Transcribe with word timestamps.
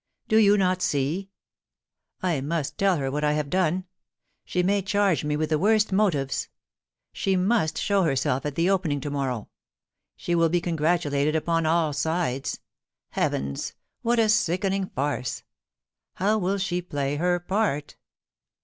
Do 0.27 0.37
you 0.37 0.57
not 0.57 0.81
see? 0.81 1.29
I 2.23 2.41
must 2.41 2.75
tell 2.79 2.97
her 2.97 3.11
what 3.11 3.23
I 3.23 3.33
have 3.33 3.51
done; 3.51 3.85
she 4.43 4.63
may 4.63 4.81
charge 4.81 5.23
me 5.23 5.37
with 5.37 5.51
the 5.51 5.59
worst 5.59 5.91
motives. 5.91 6.49
She 7.13 7.35
must 7.35 7.77
show 7.77 8.01
herself 8.01 8.43
at 8.47 8.55
the 8.55 8.67
Opening 8.67 8.99
to 9.01 9.11
morrow. 9.11 9.49
She 10.15 10.33
will 10.33 10.49
be 10.49 10.59
congratulated 10.59 11.35
upon 11.35 11.67
all 11.67 11.93
sides. 11.93 12.61
Heavens! 13.11 13.73
what 14.01 14.17
a 14.17 14.27
sickening 14.27 14.87
farce! 14.87 15.43
How 16.15 16.39
will 16.39 16.57
she 16.57 16.81
play 16.81 17.17
her 17.17 17.39
part 17.39 17.95